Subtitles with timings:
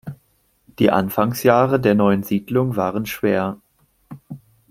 [0.79, 3.61] Die Anfangsjahre der neuen Siedlung waren schwer.